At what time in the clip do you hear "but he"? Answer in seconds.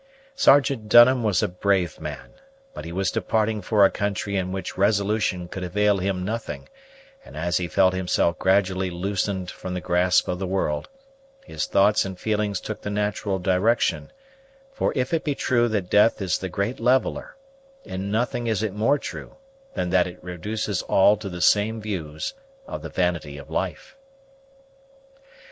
2.73-2.91